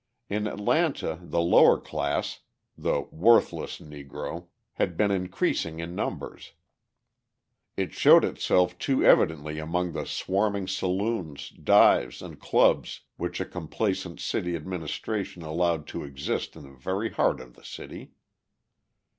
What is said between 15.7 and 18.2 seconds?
to exist in the very heart of the city.